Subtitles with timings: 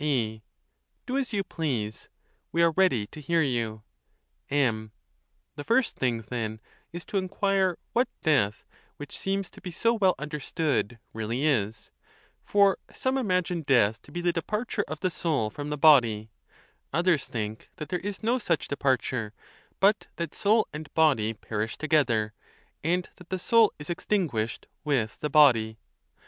[0.03, 0.41] 'A,
[1.05, 2.09] Do as you please:
[2.51, 3.83] we are ready to hear you.
[4.49, 4.93] M.
[5.55, 6.59] The first thing, then,
[6.91, 8.65] is to inquire what death,
[8.97, 11.91] which seems to be so well understood, really is;
[12.43, 16.31] for some imag ine death to be the departure of the soul from the body;
[16.91, 17.21] ON THE CONTEMPT OF DEATH.
[17.21, 19.33] 17 others think that there is no such departure,
[19.79, 22.33] but that soul and body perish together,
[22.83, 25.77] and that the soul is extinguished with the body.